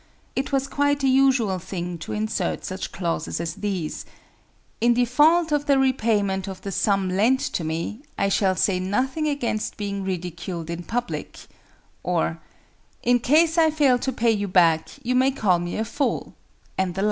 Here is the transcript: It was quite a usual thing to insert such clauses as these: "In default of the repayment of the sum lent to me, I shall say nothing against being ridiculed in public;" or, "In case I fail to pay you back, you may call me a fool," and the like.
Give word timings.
It 0.35 0.51
was 0.51 0.67
quite 0.67 1.03
a 1.03 1.07
usual 1.07 1.59
thing 1.59 1.99
to 1.99 2.11
insert 2.11 2.65
such 2.65 2.91
clauses 2.91 3.39
as 3.39 3.53
these: 3.53 4.03
"In 4.81 4.95
default 4.95 5.51
of 5.51 5.67
the 5.67 5.77
repayment 5.77 6.47
of 6.47 6.59
the 6.63 6.71
sum 6.71 7.07
lent 7.07 7.39
to 7.53 7.63
me, 7.63 8.01
I 8.17 8.27
shall 8.27 8.55
say 8.55 8.79
nothing 8.79 9.27
against 9.27 9.77
being 9.77 10.03
ridiculed 10.03 10.71
in 10.71 10.85
public;" 10.85 11.41
or, 12.01 12.39
"In 13.03 13.19
case 13.19 13.59
I 13.59 13.69
fail 13.69 13.99
to 13.99 14.11
pay 14.11 14.31
you 14.31 14.47
back, 14.47 14.89
you 15.03 15.13
may 15.13 15.29
call 15.29 15.59
me 15.59 15.77
a 15.77 15.85
fool," 15.85 16.33
and 16.79 16.95
the 16.95 16.99
like. 16.99 16.99